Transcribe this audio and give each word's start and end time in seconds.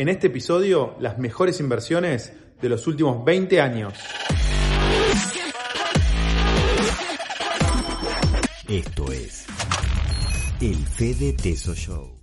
En 0.00 0.08
este 0.08 0.28
episodio, 0.28 0.96
las 0.98 1.18
mejores 1.18 1.60
inversiones 1.60 2.32
de 2.62 2.70
los 2.70 2.86
últimos 2.86 3.22
20 3.22 3.60
años. 3.60 3.92
Esto 8.66 9.12
es 9.12 9.44
el 10.62 10.76
Fede 10.76 11.34
Teso 11.34 11.74
Show. 11.74 12.18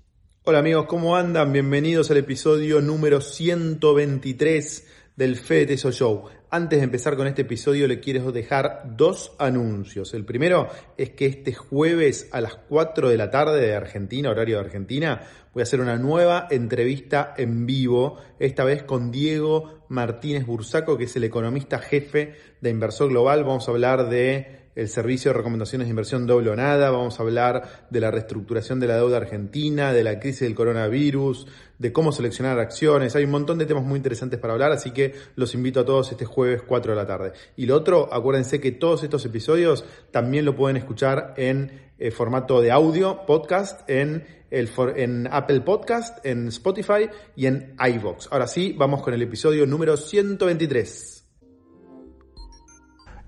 Hola 0.45 0.57
amigos, 0.57 0.87
¿cómo 0.87 1.15
andan? 1.15 1.53
Bienvenidos 1.53 2.09
al 2.09 2.17
episodio 2.17 2.81
número 2.81 3.21
123 3.21 4.87
del 5.17 5.35
Fede 5.35 5.65
Teso 5.65 5.91
Show. 5.91 6.25
Antes 6.49 6.79
de 6.79 6.85
empezar 6.85 7.17
con 7.17 7.27
este 7.27 7.41
episodio 7.41 7.87
le 7.87 7.99
quiero 7.99 8.31
dejar 8.31 8.95
dos 8.95 9.33
anuncios. 9.39 10.13
El 10.13 10.23
primero 10.23 10.69
es 10.95 11.09
que 11.09 11.25
este 11.25 11.53
jueves 11.53 12.29
a 12.31 12.39
las 12.39 12.55
4 12.55 13.09
de 13.09 13.17
la 13.17 13.31
tarde 13.31 13.59
de 13.59 13.75
Argentina, 13.75 14.29
horario 14.29 14.57
de 14.57 14.65
Argentina, 14.65 15.23
voy 15.53 15.61
a 15.61 15.63
hacer 15.63 15.81
una 15.81 15.97
nueva 15.97 16.47
entrevista 16.51 17.33
en 17.35 17.65
vivo, 17.65 18.19
esta 18.39 18.63
vez 18.63 18.83
con 18.83 19.11
Diego 19.11 19.85
Martínez 19.89 20.45
Bursaco, 20.45 20.97
que 20.97 21.05
es 21.05 21.15
el 21.15 21.23
economista 21.23 21.79
jefe 21.79 22.35
de 22.61 22.69
Inversor 22.69 23.09
Global. 23.09 23.43
Vamos 23.43 23.67
a 23.67 23.71
hablar 23.71 24.09
de 24.09 24.66
el 24.77 24.89
servicio 24.89 25.31
de 25.31 25.37
recomendaciones 25.39 25.87
de 25.87 25.89
inversión 25.89 26.27
doble 26.27 26.51
o 26.51 26.55
nada, 26.55 26.91
vamos 26.91 27.19
a 27.19 27.23
hablar 27.23 27.87
de 27.89 27.99
la 27.99 28.11
reestructuración 28.11 28.79
de 28.79 28.85
la 28.85 28.95
deuda 28.95 29.17
argentina, 29.17 29.91
de 29.91 30.03
la 30.03 30.19
crisis 30.19 30.41
del 30.41 30.53
coronavirus, 30.53 31.47
de 31.79 31.91
cómo 31.91 32.11
seleccionar 32.11 32.59
acciones, 32.59 33.15
hay 33.15 33.23
un 33.23 33.31
montón 33.31 33.57
de 33.57 33.65
temas 33.65 33.83
muy 33.83 33.97
interesantes 33.97 34.39
para 34.39 34.53
hablar, 34.53 34.71
así 34.71 34.91
que 34.91 35.15
los 35.35 35.55
invito 35.55 35.79
a 35.79 35.85
todos 35.85 36.11
este 36.11 36.25
jueves 36.25 36.61
4 36.61 36.91
de 36.91 36.95
la 36.95 37.07
tarde. 37.07 37.31
Y 37.55 37.65
lo 37.65 37.75
otro, 37.75 38.13
acuérdense 38.13 38.61
que 38.61 38.71
todos 38.71 39.03
estos 39.03 39.25
episodios 39.25 39.83
también 40.11 40.45
lo 40.45 40.55
pueden 40.55 40.77
escuchar 40.77 41.33
en 41.37 41.71
eh, 41.97 42.11
formato 42.11 42.61
de 42.61 42.69
audio, 42.69 43.25
podcast, 43.25 43.81
en, 43.89 44.27
el 44.51 44.69
en 44.95 45.27
Apple 45.31 45.61
Podcast, 45.61 46.23
en 46.23 46.49
Spotify 46.49 47.09
y 47.35 47.47
en 47.47 47.75
iVoox. 47.79 48.27
Ahora 48.29 48.45
sí, 48.45 48.75
vamos 48.77 49.01
con 49.01 49.15
el 49.15 49.23
episodio 49.23 49.65
número 49.65 49.97
123. 49.97 51.16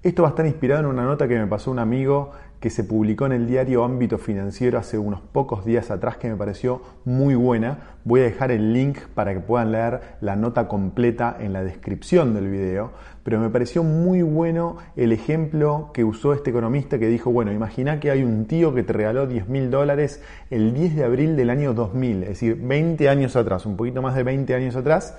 Esto 0.02 0.22
va 0.22 0.30
a 0.30 0.32
estar 0.32 0.46
inspirado 0.46 0.80
en 0.80 0.86
una 0.86 1.04
nota 1.04 1.28
que 1.28 1.38
me 1.38 1.46
pasó 1.46 1.72
un 1.72 1.80
amigo 1.80 2.32
que 2.62 2.70
se 2.70 2.86
publicó 2.86 3.26
en 3.26 3.34
el 3.34 3.48
diario 3.48 3.84
Ámbito 3.84 4.18
Financiero 4.18 4.80
hace 4.80 4.98
unos 4.98 5.20
pocos 5.20 5.66
días 5.66 5.92
atrás 5.92 6.16
que 6.16 6.30
me 6.30 6.38
pareció 6.38 6.82
muy 7.04 7.36
buena. 7.36 7.98
Voy 8.06 8.22
a 8.22 8.24
dejar 8.24 8.52
el 8.52 8.72
link 8.72 8.98
para 9.14 9.34
que 9.34 9.42
puedan 9.42 9.74
leer 9.74 10.00
la 10.22 10.38
nota 10.38 10.70
completa 10.70 11.36
en 11.38 11.52
la 11.52 11.66
descripción 11.66 12.34
del 12.34 12.50
video, 12.50 12.94
pero 13.24 13.42
me 13.42 13.50
pareció 13.50 13.84
muy 13.84 14.22
bueno 14.22 14.78
el 14.96 15.12
ejemplo 15.12 15.92
que 15.94 16.06
usó 16.06 16.32
este 16.32 16.52
economista 16.52 16.98
que 16.98 17.08
dijo, 17.08 17.32
bueno, 17.32 17.52
imagina 17.52 18.00
que 18.00 18.10
hay 18.10 18.24
un 18.24 18.46
tío 18.46 18.74
que 18.74 18.84
te 18.84 18.94
regaló 18.94 19.28
10 19.28 19.50
mil 19.50 19.70
dólares 19.70 20.24
el 20.50 20.74
10 20.74 20.96
de 20.96 21.04
abril 21.04 21.36
del 21.36 21.50
año 21.50 21.74
2000, 21.74 22.24
es 22.24 22.30
decir, 22.30 22.56
20 22.56 23.10
años 23.10 23.36
atrás, 23.36 23.66
un 23.66 23.76
poquito 23.76 24.02
más 24.02 24.16
de 24.16 24.24
20 24.24 24.56
años 24.56 24.78
atrás. 24.78 25.18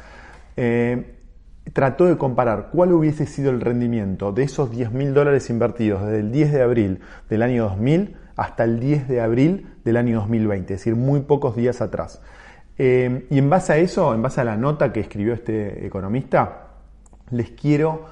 Eh, 0.57 1.20
trató 1.73 2.07
de 2.07 2.17
comparar 2.17 2.71
cuál 2.73 2.93
hubiese 2.93 3.27
sido 3.27 3.51
el 3.51 3.61
rendimiento 3.61 4.33
de 4.33 4.43
esos 4.45 4.71
10 4.71 4.93
mil 4.93 5.15
dólares 5.15 5.51
invertidos 5.51 6.03
desde 6.03 6.21
el 6.21 6.33
10 6.33 6.53
de 6.53 6.63
abril 6.63 7.01
del 7.29 7.43
año 7.43 7.65
2000 7.65 8.17
hasta 8.37 8.65
el 8.65 8.81
10 8.81 9.09
de 9.09 9.21
abril 9.21 9.67
del 9.85 9.97
año 9.97 10.21
2020, 10.21 10.75
es 10.75 10.81
decir, 10.81 10.97
muy 10.97 11.21
pocos 11.21 11.57
días 11.57 11.81
atrás. 11.81 12.21
Eh, 12.79 13.27
y 13.31 13.39
en 13.39 13.51
base 13.51 13.75
a 13.75 13.77
eso, 13.77 14.15
en 14.15 14.23
base 14.23 14.41
a 14.41 14.45
la 14.45 14.57
nota 14.57 14.93
que 14.93 15.01
escribió 15.01 15.35
este 15.35 15.87
economista, 15.87 16.69
les 17.31 17.51
quiero 17.51 18.07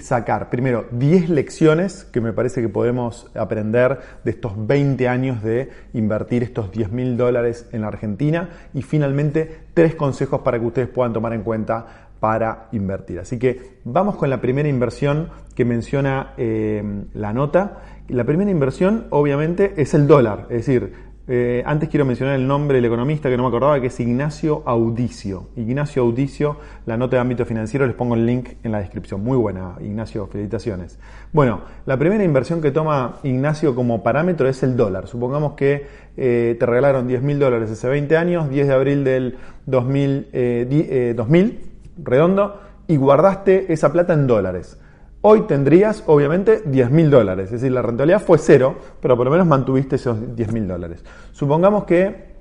sacar 0.00 0.50
primero 0.50 0.86
10 0.90 1.28
lecciones 1.28 2.04
que 2.04 2.20
me 2.20 2.32
parece 2.32 2.60
que 2.60 2.68
podemos 2.68 3.30
aprender 3.34 4.00
de 4.24 4.30
estos 4.32 4.54
20 4.66 5.08
años 5.08 5.42
de 5.42 5.70
invertir 5.92 6.42
estos 6.42 6.72
10 6.72 6.90
mil 6.90 7.16
dólares 7.16 7.68
en 7.72 7.82
la 7.82 7.88
Argentina 7.88 8.48
y 8.72 8.82
finalmente 8.82 9.58
tres 9.72 9.94
consejos 9.94 10.40
para 10.40 10.58
que 10.58 10.66
ustedes 10.66 10.88
puedan 10.88 11.12
tomar 11.12 11.32
en 11.32 11.42
cuenta 11.42 12.08
para 12.24 12.68
invertir. 12.72 13.20
Así 13.20 13.38
que 13.38 13.80
vamos 13.84 14.16
con 14.16 14.30
la 14.30 14.40
primera 14.40 14.66
inversión 14.66 15.28
que 15.54 15.66
menciona 15.66 16.32
eh, 16.38 16.82
la 17.12 17.34
nota. 17.34 17.82
La 18.08 18.24
primera 18.24 18.50
inversión 18.50 19.08
obviamente 19.10 19.74
es 19.76 19.92
el 19.92 20.06
dólar, 20.06 20.46
es 20.48 20.64
decir, 20.64 20.94
eh, 21.28 21.62
antes 21.66 21.90
quiero 21.90 22.06
mencionar 22.06 22.36
el 22.36 22.46
nombre 22.46 22.76
del 22.76 22.86
economista 22.86 23.28
que 23.28 23.36
no 23.36 23.42
me 23.42 23.48
acordaba, 23.50 23.78
que 23.78 23.88
es 23.88 24.00
Ignacio 24.00 24.62
Audicio. 24.64 25.50
Ignacio 25.56 26.00
Audicio, 26.00 26.56
la 26.86 26.96
nota 26.96 27.16
de 27.16 27.20
ámbito 27.20 27.44
financiero, 27.44 27.86
les 27.86 27.94
pongo 27.94 28.14
el 28.14 28.24
link 28.24 28.52
en 28.62 28.72
la 28.72 28.78
descripción. 28.78 29.22
Muy 29.22 29.36
buena, 29.36 29.74
Ignacio, 29.82 30.26
felicitaciones. 30.26 30.98
Bueno, 31.30 31.60
la 31.84 31.98
primera 31.98 32.24
inversión 32.24 32.62
que 32.62 32.70
toma 32.70 33.16
Ignacio 33.22 33.74
como 33.74 34.02
parámetro 34.02 34.48
es 34.48 34.62
el 34.62 34.78
dólar. 34.78 35.08
Supongamos 35.08 35.52
que 35.52 35.86
eh, 36.16 36.56
te 36.58 36.64
regalaron 36.64 37.06
10 37.06 37.20
mil 37.20 37.38
dólares 37.38 37.70
hace 37.70 37.86
20 37.86 38.16
años, 38.16 38.48
10 38.48 38.66
de 38.66 38.72
abril 38.72 39.04
del 39.04 39.36
2000, 39.66 41.16
2000 41.16 41.73
redondo, 41.96 42.60
y 42.86 42.96
guardaste 42.96 43.72
esa 43.72 43.92
plata 43.92 44.12
en 44.12 44.26
dólares. 44.26 44.78
Hoy 45.22 45.42
tendrías, 45.42 46.04
obviamente, 46.06 46.62
10 46.66 46.90
mil 46.90 47.10
dólares. 47.10 47.46
Es 47.46 47.52
decir, 47.52 47.72
la 47.72 47.80
rentabilidad 47.80 48.20
fue 48.20 48.36
cero, 48.36 48.76
pero 49.00 49.16
por 49.16 49.24
lo 49.24 49.30
menos 49.30 49.46
mantuviste 49.46 49.96
esos 49.96 50.36
10 50.36 50.52
mil 50.52 50.68
dólares. 50.68 51.02
Supongamos 51.32 51.84
que 51.84 52.34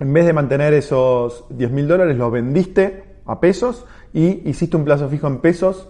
en 0.00 0.12
vez 0.12 0.26
de 0.26 0.32
mantener 0.32 0.74
esos 0.74 1.46
10 1.50 1.70
mil 1.70 1.88
dólares, 1.88 2.16
los 2.16 2.30
vendiste 2.30 3.04
a 3.24 3.40
pesos 3.40 3.86
y 4.12 4.48
hiciste 4.48 4.76
un 4.76 4.84
plazo 4.84 5.08
fijo 5.08 5.26
en 5.26 5.38
pesos 5.38 5.88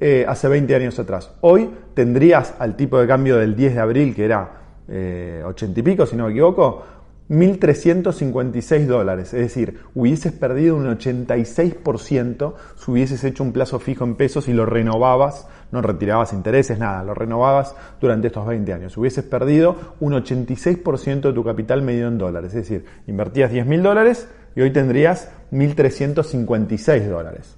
eh, 0.00 0.24
hace 0.28 0.48
20 0.48 0.74
años 0.74 0.98
atrás. 0.98 1.34
Hoy 1.40 1.70
tendrías 1.94 2.54
al 2.58 2.76
tipo 2.76 2.98
de 3.00 3.06
cambio 3.06 3.36
del 3.36 3.56
10 3.56 3.74
de 3.74 3.80
abril, 3.80 4.14
que 4.14 4.24
era 4.24 4.58
80 4.88 4.90
eh, 4.90 5.74
y 5.76 5.82
pico, 5.82 6.06
si 6.06 6.16
no 6.16 6.26
me 6.26 6.30
equivoco, 6.30 6.82
1.356 7.28 8.86
dólares, 8.86 9.34
es 9.34 9.40
decir, 9.40 9.80
hubieses 9.94 10.32
perdido 10.32 10.76
un 10.76 10.86
86% 10.86 12.54
si 12.76 12.90
hubieses 12.90 13.22
hecho 13.24 13.42
un 13.42 13.52
plazo 13.52 13.78
fijo 13.78 14.04
en 14.04 14.14
pesos 14.14 14.48
y 14.48 14.54
lo 14.54 14.64
renovabas, 14.64 15.46
no 15.70 15.82
retirabas 15.82 16.32
intereses, 16.32 16.78
nada, 16.78 17.04
lo 17.04 17.12
renovabas 17.12 17.74
durante 18.00 18.28
estos 18.28 18.46
20 18.46 18.72
años. 18.72 18.96
Hubieses 18.96 19.24
perdido 19.24 19.76
un 20.00 20.14
86% 20.14 21.20
de 21.20 21.32
tu 21.32 21.44
capital 21.44 21.82
medio 21.82 22.08
en 22.08 22.16
dólares, 22.16 22.54
es 22.54 22.68
decir, 22.68 22.86
invertías 23.06 23.52
10.000 23.52 23.82
dólares 23.82 24.28
y 24.56 24.62
hoy 24.62 24.72
tendrías 24.72 25.30
1.356 25.52 27.08
dólares. 27.08 27.57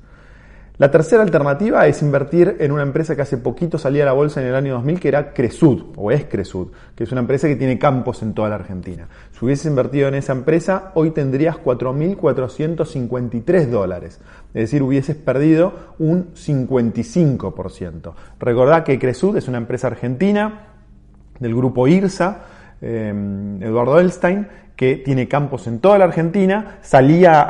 La 0.81 0.91
tercera 0.91 1.23
alternativa 1.23 1.87
es 1.87 2.01
invertir 2.01 2.57
en 2.59 2.73
una 2.73 2.81
empresa 2.81 3.15
que 3.15 3.21
hace 3.21 3.37
poquito 3.37 3.77
salía 3.77 4.05
a 4.05 4.07
la 4.07 4.15
bolsa 4.15 4.41
en 4.41 4.47
el 4.47 4.55
año 4.55 4.73
2000, 4.77 4.99
que 4.99 5.09
era 5.09 5.35
Cresud, 5.35 5.89
o 5.95 6.11
es 6.11 6.25
Cresud, 6.25 6.69
que 6.97 7.05
es 7.05 7.13
una 7.13 7.21
empresa 7.21 7.49
que 7.49 7.57
tiene 7.57 7.79
campos 7.79 8.23
en 8.23 8.33
toda 8.33 8.49
la 8.49 8.55
Argentina. 8.55 9.07
Si 9.31 9.45
hubieses 9.45 9.67
invertido 9.67 10.09
en 10.09 10.15
esa 10.15 10.33
empresa, 10.33 10.91
hoy 10.95 11.11
tendrías 11.11 11.59
4.453 11.59 13.67
dólares. 13.67 14.21
Es 14.55 14.63
decir, 14.63 14.83
hubieses 14.83 15.17
perdido 15.17 15.75
un 15.99 16.33
55%. 16.33 18.15
Recordad 18.39 18.83
que 18.83 18.99
Cresud 18.99 19.37
es 19.37 19.49
una 19.49 19.59
empresa 19.59 19.89
argentina 19.89 20.69
del 21.41 21.55
grupo 21.55 21.89
IRSA, 21.89 22.41
eh, 22.81 23.13
Eduardo 23.61 23.99
Elstein, 23.99 24.47
que 24.81 24.97
tiene 24.97 25.29
campos 25.29 25.67
en 25.67 25.79
toda 25.79 25.99
la 25.99 26.07
Argentina, 26.07 26.79
salía 26.81 27.45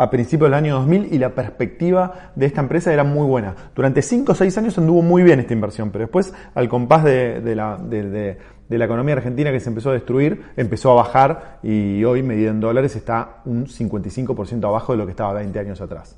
a, 0.00 0.08
principios 0.10 0.48
del 0.48 0.54
año 0.54 0.76
2000 0.76 1.12
y 1.12 1.18
la 1.18 1.30
perspectiva 1.30 2.30
de 2.36 2.46
esta 2.46 2.60
empresa 2.60 2.92
era 2.92 3.02
muy 3.02 3.26
buena. 3.26 3.52
Durante 3.74 4.00
5 4.00 4.30
o 4.30 4.34
6 4.36 4.58
años 4.58 4.78
anduvo 4.78 5.02
muy 5.02 5.24
bien 5.24 5.40
esta 5.40 5.54
inversión, 5.54 5.90
pero 5.90 6.04
después, 6.04 6.32
al 6.54 6.68
compás 6.68 7.02
de, 7.02 7.42
la, 7.56 7.78
de, 7.78 8.38
la 8.68 8.84
economía 8.84 9.16
argentina 9.16 9.50
que 9.50 9.58
se 9.58 9.70
empezó 9.70 9.90
a 9.90 9.94
destruir, 9.94 10.40
empezó 10.56 10.92
a 10.92 11.02
bajar 11.02 11.58
y 11.64 12.04
hoy, 12.04 12.22
medida 12.22 12.50
en 12.50 12.60
dólares, 12.60 12.94
está 12.94 13.38
un 13.44 13.66
55% 13.66 14.64
abajo 14.64 14.92
de 14.92 14.98
lo 14.98 15.04
que 15.04 15.10
estaba 15.10 15.32
20 15.32 15.58
años 15.58 15.80
atrás. 15.80 16.16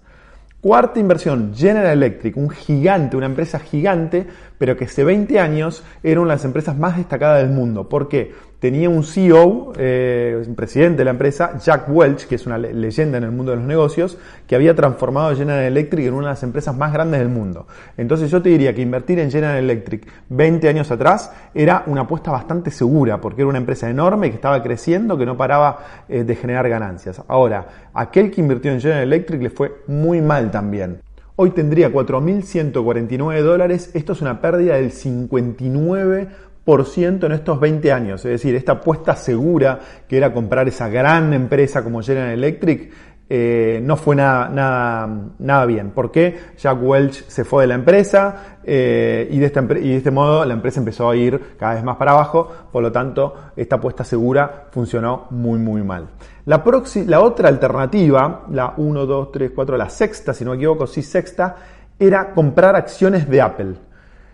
Cuarta 0.60 1.00
inversión, 1.00 1.54
General 1.54 1.90
Electric, 1.90 2.36
un 2.36 2.50
gigante, 2.50 3.16
una 3.16 3.24
empresa 3.24 3.58
gigante, 3.60 4.26
pero 4.58 4.76
que 4.76 4.84
hace 4.84 5.04
20 5.04 5.40
años 5.40 5.82
era 6.02 6.20
una 6.20 6.32
de 6.32 6.36
las 6.36 6.44
empresas 6.44 6.76
más 6.76 6.98
destacadas 6.98 7.40
del 7.40 7.50
mundo. 7.50 7.88
¿Por 7.88 8.10
qué? 8.10 8.34
Tenía 8.60 8.90
un 8.90 9.02
CEO, 9.02 9.72
eh, 9.76 10.44
presidente 10.54 10.98
de 10.98 11.04
la 11.06 11.10
empresa, 11.12 11.58
Jack 11.58 11.88
Welch, 11.88 12.26
que 12.26 12.34
es 12.34 12.46
una 12.46 12.58
leyenda 12.58 13.16
en 13.18 13.24
el 13.24 13.30
mundo 13.30 13.52
de 13.52 13.56
los 13.56 13.66
negocios, 13.66 14.18
que 14.46 14.54
había 14.54 14.76
transformado 14.76 15.34
General 15.34 15.64
Electric 15.64 16.06
en 16.06 16.14
una 16.14 16.28
de 16.28 16.32
las 16.34 16.42
empresas 16.42 16.76
más 16.76 16.92
grandes 16.92 17.20
del 17.20 17.30
mundo. 17.30 17.66
Entonces 17.96 18.30
yo 18.30 18.42
te 18.42 18.50
diría 18.50 18.74
que 18.74 18.82
invertir 18.82 19.18
en 19.18 19.30
General 19.30 19.56
Electric 19.56 20.06
20 20.28 20.68
años 20.68 20.90
atrás 20.90 21.32
era 21.54 21.84
una 21.86 22.02
apuesta 22.02 22.30
bastante 22.30 22.70
segura, 22.70 23.20
porque 23.20 23.40
era 23.40 23.48
una 23.48 23.58
empresa 23.58 23.88
enorme 23.88 24.28
que 24.28 24.36
estaba 24.36 24.62
creciendo, 24.62 25.16
que 25.16 25.24
no 25.24 25.38
paraba 25.38 25.78
eh, 26.08 26.22
de 26.22 26.36
generar 26.36 26.68
ganancias. 26.68 27.22
Ahora, 27.28 27.66
aquel 27.94 28.30
que 28.30 28.42
invirtió 28.42 28.70
en 28.70 28.80
General 28.80 29.02
Electric 29.04 29.40
le 29.40 29.50
fue 29.50 29.82
muy 29.86 30.20
mal 30.20 30.50
también. 30.50 31.00
Hoy 31.36 31.52
tendría 31.52 31.90
4.149 31.90 33.40
dólares, 33.40 33.90
esto 33.94 34.12
es 34.12 34.20
una 34.20 34.42
pérdida 34.42 34.74
del 34.74 34.92
59% 34.92 36.28
en 36.66 37.32
estos 37.32 37.58
20 37.58 37.92
años. 37.92 38.24
Es 38.24 38.32
decir, 38.32 38.54
esta 38.54 38.72
apuesta 38.72 39.16
segura 39.16 39.80
que 40.06 40.16
era 40.16 40.32
comprar 40.32 40.68
esa 40.68 40.88
gran 40.88 41.32
empresa 41.32 41.82
como 41.82 42.02
General 42.02 42.30
Electric, 42.30 42.92
eh, 43.32 43.80
no 43.82 43.96
fue 43.96 44.16
nada, 44.16 44.48
nada, 44.48 45.08
nada 45.38 45.66
bien. 45.66 45.90
¿Por 45.90 46.10
qué? 46.10 46.36
Jack 46.58 46.82
Welch 46.82 47.28
se 47.28 47.44
fue 47.44 47.62
de 47.62 47.68
la 47.68 47.74
empresa 47.74 48.58
eh, 48.64 49.28
y, 49.30 49.38
de 49.38 49.46
esta, 49.46 49.62
y 49.62 49.90
de 49.90 49.96
este 49.96 50.10
modo 50.10 50.44
la 50.44 50.54
empresa 50.54 50.80
empezó 50.80 51.08
a 51.08 51.14
ir 51.14 51.56
cada 51.56 51.74
vez 51.74 51.84
más 51.84 51.96
para 51.96 52.10
abajo, 52.10 52.50
por 52.72 52.82
lo 52.82 52.90
tanto 52.90 53.34
esta 53.56 53.76
apuesta 53.76 54.02
segura 54.02 54.66
funcionó 54.72 55.28
muy 55.30 55.60
muy 55.60 55.82
mal. 55.82 56.08
La, 56.46 56.64
la 57.06 57.20
otra 57.20 57.48
alternativa, 57.48 58.46
la 58.50 58.74
1, 58.76 59.06
2, 59.06 59.32
3, 59.32 59.52
4, 59.54 59.76
la 59.76 59.88
sexta, 59.88 60.34
si 60.34 60.44
no 60.44 60.50
me 60.50 60.56
equivoco, 60.56 60.88
sí 60.88 61.00
sexta, 61.02 61.54
era 62.00 62.32
comprar 62.32 62.74
acciones 62.74 63.28
de 63.28 63.40
Apple. 63.40 63.74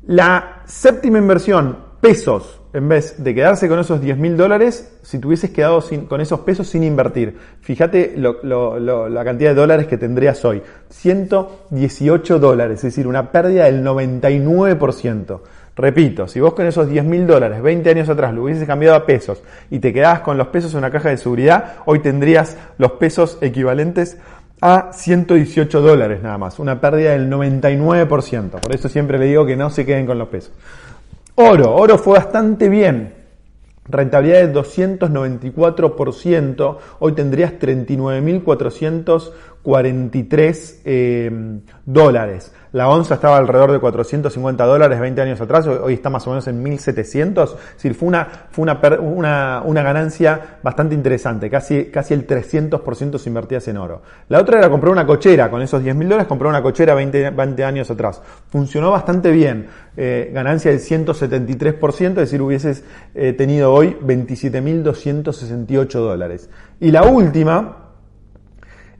La 0.06 0.62
séptima 0.64 1.18
inversión, 1.18 1.76
pesos, 2.00 2.60
en 2.72 2.88
vez 2.88 3.22
de 3.22 3.34
quedarse 3.34 3.68
con 3.68 3.78
esos 3.78 4.00
10 4.00 4.18
mil 4.18 4.36
dólares, 4.36 4.98
si 5.02 5.18
te 5.18 5.26
hubieses 5.26 5.50
quedado 5.50 5.82
con 6.08 6.20
esos 6.20 6.40
pesos 6.40 6.68
sin 6.68 6.84
invertir, 6.84 7.36
fíjate 7.60 8.14
la 8.16 9.24
cantidad 9.24 9.50
de 9.50 9.54
dólares 9.54 9.86
que 9.86 9.96
tendrías 9.96 10.44
hoy. 10.44 10.62
118 10.90 12.38
dólares, 12.38 12.76
es 12.78 12.94
decir, 12.94 13.06
una 13.06 13.32
pérdida 13.32 13.64
del 13.64 13.84
99%. 13.84 15.40
Repito, 15.76 16.26
si 16.26 16.40
vos 16.40 16.54
con 16.54 16.66
esos 16.66 16.88
10 16.88 17.04
mil 17.04 17.24
dólares 17.26 17.62
20 17.62 17.88
años 17.90 18.08
atrás 18.08 18.34
lo 18.34 18.42
hubieses 18.42 18.66
cambiado 18.66 18.96
a 18.96 19.06
pesos 19.06 19.40
y 19.70 19.78
te 19.78 19.92
quedabas 19.92 20.20
con 20.20 20.36
los 20.36 20.48
pesos 20.48 20.72
en 20.72 20.78
una 20.78 20.90
caja 20.90 21.10
de 21.10 21.16
seguridad, 21.16 21.76
hoy 21.86 22.00
tendrías 22.00 22.56
los 22.78 22.92
pesos 22.92 23.38
equivalentes 23.40 24.18
a 24.60 24.92
118 24.92 25.80
dólares 25.80 26.20
nada 26.20 26.36
más, 26.36 26.58
una 26.58 26.80
pérdida 26.80 27.12
del 27.12 27.30
99%. 27.30 28.60
Por 28.60 28.74
eso 28.74 28.88
siempre 28.88 29.18
le 29.18 29.26
digo 29.26 29.46
que 29.46 29.56
no 29.56 29.70
se 29.70 29.86
queden 29.86 30.04
con 30.06 30.18
los 30.18 30.28
pesos. 30.28 30.52
Oro, 31.40 31.72
oro 31.72 31.98
fue 31.98 32.18
bastante 32.18 32.68
bien. 32.68 33.14
Rentabilidad 33.86 34.48
de 34.48 34.52
294%, 34.52 36.78
hoy 36.98 37.12
tendrías 37.12 37.52
39.443 39.68 40.74
eh, 40.84 41.60
dólares. 41.84 42.52
La 42.72 42.88
onza 42.88 43.14
estaba 43.14 43.38
alrededor 43.38 43.72
de 43.72 43.78
450 43.78 44.66
dólares 44.66 45.00
20 45.00 45.22
años 45.22 45.40
atrás, 45.40 45.66
hoy 45.66 45.94
está 45.94 46.10
más 46.10 46.26
o 46.26 46.30
menos 46.30 46.46
en 46.48 46.62
1700. 46.62 47.50
Es 47.50 47.74
decir, 47.76 47.94
fue 47.94 48.08
una, 48.08 48.26
fue 48.50 48.64
una, 49.00 49.62
una, 49.64 49.82
ganancia 49.82 50.58
bastante 50.62 50.94
interesante, 50.94 51.48
casi, 51.48 51.86
casi 51.86 52.12
el 52.12 52.26
300% 52.26 53.18
se 53.18 53.28
invertías 53.30 53.66
en 53.68 53.78
oro. 53.78 54.02
La 54.28 54.40
otra 54.40 54.58
era 54.58 54.68
comprar 54.68 54.92
una 54.92 55.06
cochera, 55.06 55.50
con 55.50 55.62
esos 55.62 55.82
10 55.82 55.96
mil 55.96 56.08
dólares 56.08 56.28
comprar 56.28 56.50
una 56.50 56.62
cochera 56.62 56.94
20, 56.94 57.30
20, 57.30 57.64
años 57.64 57.90
atrás. 57.90 58.20
Funcionó 58.50 58.90
bastante 58.90 59.30
bien, 59.30 59.68
eh, 59.96 60.30
ganancia 60.34 60.70
del 60.70 60.80
173%, 60.80 62.08
es 62.08 62.14
decir, 62.16 62.42
hubieses 62.42 62.84
eh, 63.14 63.32
tenido 63.32 63.72
hoy 63.72 63.96
27.268 64.02 65.88
dólares. 65.88 66.50
Y 66.80 66.90
la 66.90 67.04
última, 67.04 67.87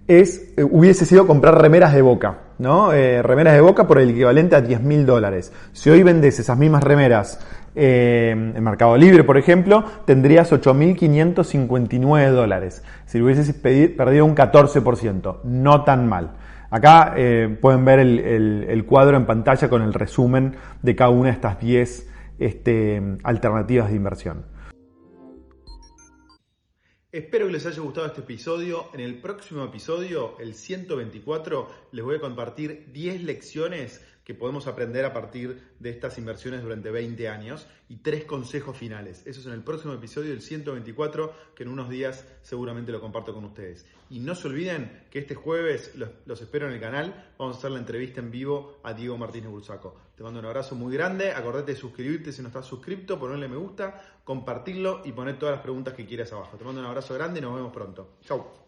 es, 0.09 0.55
eh, 0.57 0.65
hubiese 0.65 1.05
sido 1.05 1.27
comprar 1.27 1.61
remeras 1.61 1.93
de 1.93 2.01
boca, 2.01 2.39
¿no? 2.59 2.93
Eh, 2.95 3.23
remeras 3.23 3.55
de 3.55 3.61
boca 3.61 3.87
por 3.87 3.99
el 3.99 4.11
equivalente 4.11 4.57
a 4.57 4.63
10 4.63 4.81
mil 4.81 5.05
dólares. 5.05 5.53
Si 5.73 5.91
hoy 5.91 6.03
vendes 6.03 6.41
esas 6.41 6.57
mismas 6.57 6.83
remeras 6.83 7.39
eh, 7.75 8.31
en 8.31 8.65
Mercado 8.65 8.97
Libre, 8.97 9.23
por 9.23 9.37
ejemplo, 9.37 9.85
tendrías 10.07 10.51
8.559 10.51 12.31
dólares. 12.31 12.83
Si 13.05 13.21
hubieses 13.21 13.53
perdido 13.53 14.25
un 14.25 14.35
14%, 14.35 15.43
no 15.45 15.85
tan 15.85 16.09
mal. 16.09 16.33
Acá 16.71 17.15
pueden 17.63 17.85
ver 17.87 17.99
el, 17.99 18.85
cuadro 18.87 19.17
en 19.17 19.25
pantalla 19.25 19.71
con 19.71 19.81
el 19.81 19.95
resumen 19.95 20.57
de 20.83 20.95
cada 20.95 21.09
una 21.09 21.31
de 21.31 21.35
estas 21.35 21.59
10 21.59 22.11
este, 22.39 23.03
alternativas 23.23 23.89
de 23.89 23.97
inversión. 23.97 24.45
Espero 27.11 27.47
que 27.47 27.53
les 27.53 27.65
haya 27.65 27.81
gustado 27.81 28.07
este 28.07 28.21
episodio. 28.21 28.91
En 28.93 29.01
el 29.01 29.19
próximo 29.19 29.65
episodio, 29.65 30.39
el 30.41 30.55
124, 30.55 31.67
les 31.93 32.05
voy 32.05 32.17
a 32.17 32.21
compartir 32.21 32.93
10 32.93 33.23
lecciones 33.23 34.05
que 34.29 34.35
podemos 34.35 34.67
aprender 34.67 35.07
a 35.07 35.15
partir 35.15 35.59
de 35.79 35.89
estas 35.89 36.19
inversiones 36.19 36.63
durante 36.63 36.91
20 36.91 37.31
años 37.31 37.67
y 37.89 37.97
tres 37.97 38.27
consejos 38.27 38.77
finales. 38.77 39.27
Eso 39.27 39.41
es 39.41 39.47
en 39.47 39.55
el 39.55 39.63
próximo 39.63 39.95
episodio 39.95 40.29
del 40.29 40.43
124, 40.43 41.33
que 41.55 41.63
en 41.63 41.71
unos 41.71 41.89
días 41.89 42.27
seguramente 42.43 42.93
lo 42.93 43.01
comparto 43.01 43.33
con 43.33 43.47
ustedes. 43.47 43.87
Y 44.11 44.21
no 44.21 44.35
se 44.35 44.49
olviden 44.49 45.07
que 45.11 45.21
este 45.21 45.35
jueves 45.35 45.95
los, 46.27 46.43
espero 46.43 46.69
en 46.69 46.75
el 46.75 46.81
canal. 46.81 47.33
Vamos 47.39 47.57
a 47.57 47.59
hacer 47.61 47.71
la 47.71 47.79
entrevista 47.79 48.21
en 48.21 48.31
vivo 48.31 48.81
a 48.83 48.93
Diego 48.93 49.17
Martínez 49.17 49.49
Bursaco. 49.49 49.97
Te 50.15 50.23
mando 50.23 50.41
un 50.41 50.45
abrazo 50.45 50.75
muy 50.75 50.93
grande. 50.93 51.33
Acordate 51.33 51.73
de 51.73 51.79
suscribirte 51.79 52.31
si 52.31 52.43
no 52.43 52.49
estás 52.49 52.67
suscrito, 52.67 53.19
ponerle 53.19 53.49
me 53.49 53.57
gusta, 53.57 54.21
compartirlo 54.25 55.01
y 55.07 55.13
poner 55.13 55.39
todas 55.39 55.55
las 55.55 55.63
preguntas 55.63 55.95
que 55.95 56.05
quieras 56.05 56.31
abajo. 56.35 56.59
Te 56.59 56.65
mando 56.65 56.83
un 56.83 56.87
abrazo 56.87 57.15
grande 57.15 57.39
y 57.39 57.43
nos 57.43 57.55
vemos 57.55 57.73
pronto. 57.73 58.19
Chau. 58.21 58.68